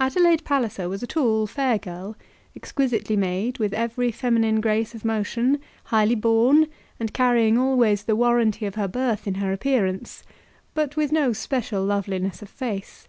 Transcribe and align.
Adelaide 0.00 0.44
Palliser 0.44 0.88
was 0.88 1.02
a 1.02 1.06
tall, 1.06 1.46
fair 1.46 1.76
girl, 1.76 2.16
exquisitely 2.56 3.16
made, 3.18 3.58
with 3.58 3.74
every 3.74 4.10
feminine 4.10 4.62
grace 4.62 4.94
of 4.94 5.04
motion, 5.04 5.60
highly 5.92 6.14
born, 6.14 6.66
and 6.98 7.12
carrying 7.12 7.58
always 7.58 8.04
the 8.04 8.16
warranty 8.16 8.64
of 8.64 8.76
her 8.76 8.88
birth 8.88 9.26
in 9.26 9.34
her 9.34 9.52
appearance; 9.52 10.22
but 10.72 10.96
with 10.96 11.12
no 11.12 11.34
special 11.34 11.84
loveliness 11.84 12.40
of 12.40 12.48
face. 12.48 13.08